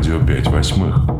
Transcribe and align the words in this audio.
Радио 0.00 0.18
5 0.18 0.46
восьмых. 0.46 1.19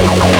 Bye. 0.00 0.39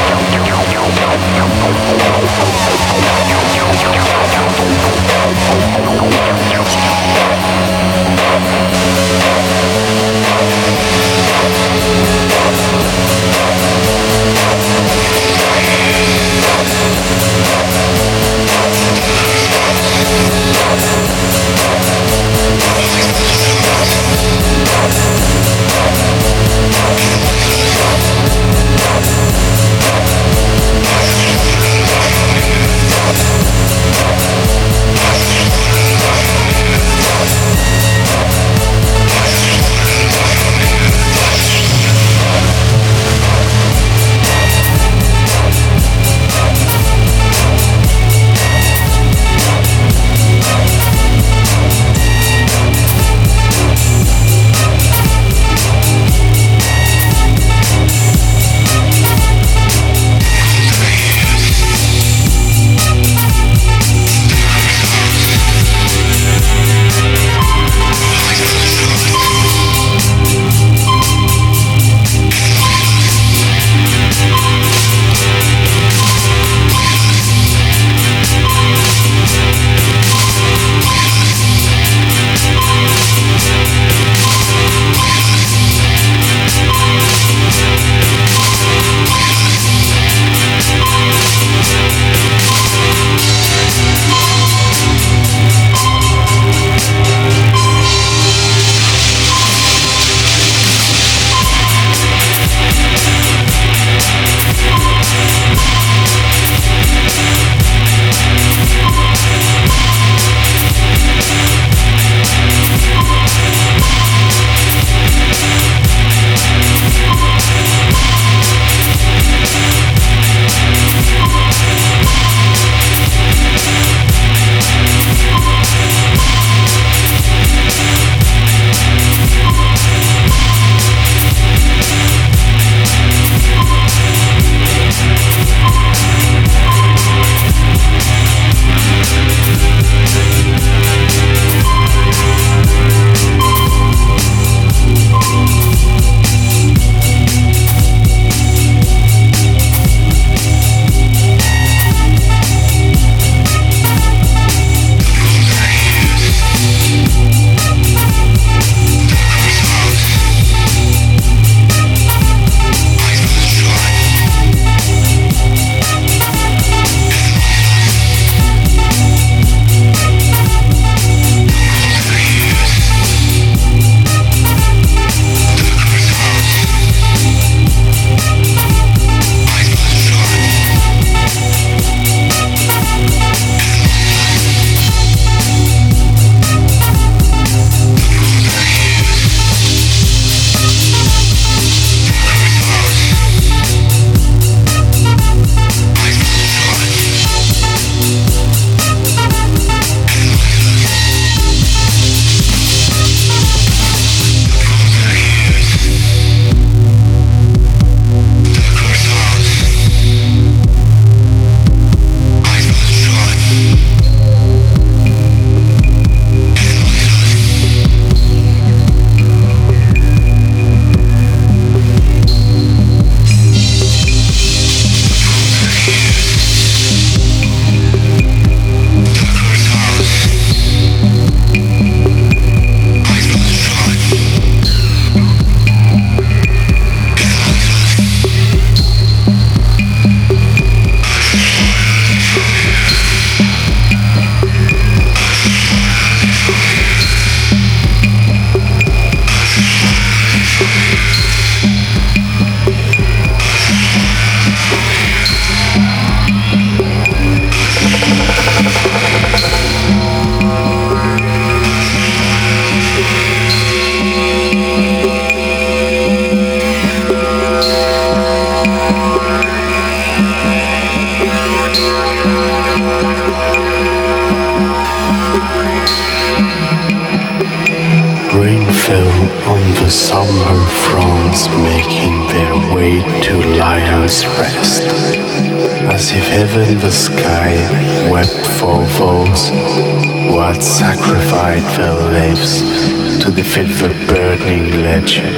To 293.61 293.67
the 293.67 293.93
burning 294.09 294.71
Legion. 294.83 295.35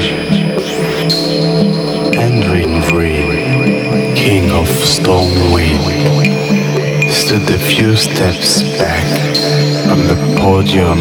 Henry 2.14 2.62
Wrynn, 2.92 4.14
king 4.14 4.48
of 4.52 4.68
Stormwind, 4.68 5.82
stood 7.10 7.50
a 7.50 7.58
few 7.58 7.96
steps 7.96 8.62
back 8.78 9.04
from 9.88 10.06
the 10.06 10.14
podium 10.38 11.00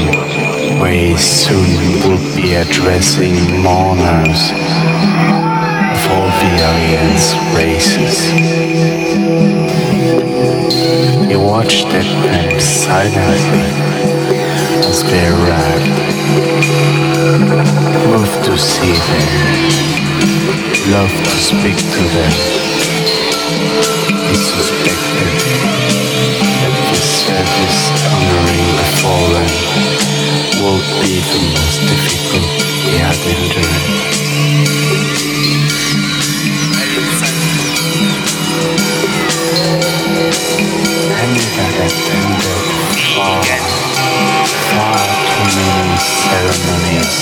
where 0.79 0.91
he 0.91 1.15
soon 1.15 2.09
would 2.09 2.35
be 2.35 2.55
addressing 2.55 3.61
mourners 3.61 4.41
of 5.93 6.01
all 6.09 6.31
the 6.41 6.51
Alliance 6.57 7.35
races. 7.55 8.17
He 11.29 11.35
watched 11.35 11.85
that 11.89 12.07
them 12.25 12.59
silently 12.59 13.80
they 15.09 15.27
arrived, 15.27 15.87
moved 18.07 18.43
to 18.45 18.57
see 18.57 18.93
them, 19.09 19.29
loved 20.91 21.23
to 21.25 21.37
speak 21.49 21.77
to 21.77 22.03
them. 22.15 22.33
He 24.27 24.35
suspected 24.35 25.33
that 26.59 26.73
this 26.91 27.07
service 27.25 27.79
honoring 28.13 28.67
the 28.79 28.87
fallen 29.01 29.51
will 30.61 30.81
be 31.01 31.13
the 31.19 31.41
most 31.55 31.79
difficult 31.89 32.71
had 33.01 33.17
endured. 33.25 34.21
Henry 41.17 41.47
had 41.57 41.75
attended 41.85 42.61
far, 43.15 43.90
far 44.71 45.03
too 45.27 45.47
many 45.59 45.97
ceremonies 45.99 47.15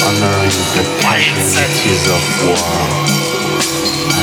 honoring 0.00 0.58
the 0.76 0.84
casualties 1.04 2.04
of 2.08 2.22
war 2.40 2.72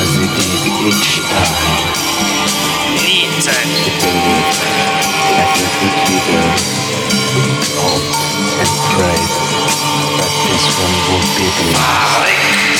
as 0.02 0.10
he 0.18 0.26
did 0.26 0.62
each 0.90 1.22
time. 1.30 1.86
He 2.98 3.30
believed 4.02 4.58
that 5.38 5.50
we 5.54 5.66
could 5.78 5.96
be 6.06 6.16
there 6.26 6.82
hope 7.78 8.10
and 8.58 8.72
pray 8.90 9.22
that 10.18 10.32
this 10.50 10.66
one 10.82 10.96
would 11.08 11.26
be 11.38 11.46
the 11.46 12.71